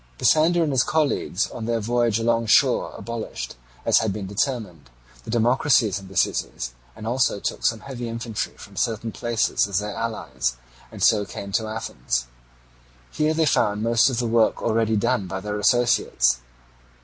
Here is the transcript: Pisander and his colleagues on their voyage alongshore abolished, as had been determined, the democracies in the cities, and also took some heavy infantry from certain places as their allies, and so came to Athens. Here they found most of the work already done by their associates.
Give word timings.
Pisander 0.17 0.63
and 0.63 0.71
his 0.71 0.81
colleagues 0.83 1.45
on 1.51 1.65
their 1.65 1.79
voyage 1.79 2.17
alongshore 2.19 2.91
abolished, 2.97 3.55
as 3.85 3.99
had 3.99 4.11
been 4.11 4.25
determined, 4.25 4.89
the 5.25 5.29
democracies 5.29 5.99
in 5.99 6.07
the 6.07 6.17
cities, 6.17 6.73
and 6.95 7.05
also 7.05 7.39
took 7.39 7.63
some 7.63 7.81
heavy 7.81 8.09
infantry 8.09 8.57
from 8.57 8.75
certain 8.75 9.11
places 9.11 9.67
as 9.67 9.77
their 9.77 9.93
allies, 9.95 10.57
and 10.91 11.03
so 11.03 11.23
came 11.23 11.51
to 11.51 11.67
Athens. 11.67 12.25
Here 13.11 13.35
they 13.35 13.45
found 13.45 13.83
most 13.83 14.09
of 14.09 14.17
the 14.17 14.25
work 14.25 14.63
already 14.63 14.95
done 14.95 15.27
by 15.27 15.39
their 15.39 15.59
associates. 15.59 16.39